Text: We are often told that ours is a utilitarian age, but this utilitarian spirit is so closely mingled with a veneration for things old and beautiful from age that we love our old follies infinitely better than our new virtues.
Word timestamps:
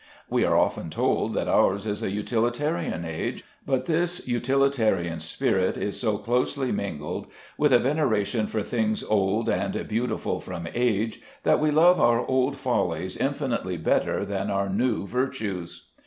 We 0.27 0.43
are 0.45 0.57
often 0.57 0.89
told 0.89 1.35
that 1.35 1.47
ours 1.47 1.85
is 1.85 2.01
a 2.01 2.09
utilitarian 2.09 3.05
age, 3.05 3.43
but 3.67 3.85
this 3.85 4.27
utilitarian 4.27 5.19
spirit 5.19 5.77
is 5.77 5.99
so 5.99 6.17
closely 6.17 6.71
mingled 6.71 7.27
with 7.55 7.71
a 7.71 7.77
veneration 7.77 8.47
for 8.47 8.63
things 8.63 9.03
old 9.03 9.47
and 9.47 9.87
beautiful 9.87 10.39
from 10.39 10.67
age 10.73 11.21
that 11.43 11.59
we 11.59 11.69
love 11.69 11.99
our 11.99 12.25
old 12.25 12.57
follies 12.57 13.15
infinitely 13.15 13.77
better 13.77 14.25
than 14.25 14.49
our 14.49 14.69
new 14.69 15.05
virtues. 15.05 15.91